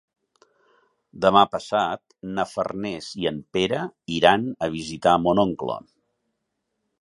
Demà 1.25 1.43
passat 1.55 2.15
na 2.39 2.45
Farners 2.53 3.11
i 3.25 3.29
en 3.33 3.37
Pere 3.59 3.83
iran 4.17 4.49
a 4.69 4.71
visitar 4.79 5.15
mon 5.27 5.43
oncle. 5.47 5.77